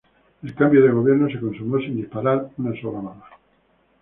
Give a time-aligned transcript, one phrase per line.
[0.41, 3.25] El cambio de gobierno se consumó sin disparar una sola bala.